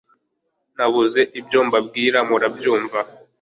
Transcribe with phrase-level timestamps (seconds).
[0.75, 2.99] Nabuze ibyo mba bwira murabyumva